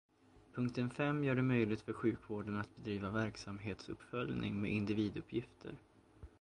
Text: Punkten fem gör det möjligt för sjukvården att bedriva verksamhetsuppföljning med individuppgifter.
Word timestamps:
Punkten 0.53 0.89
fem 0.89 1.23
gör 1.23 1.35
det 1.35 1.41
möjligt 1.41 1.81
för 1.81 1.93
sjukvården 1.93 2.57
att 2.57 2.75
bedriva 2.75 3.09
verksamhetsuppföljning 3.09 4.61
med 4.61 4.71
individuppgifter. 4.71 5.77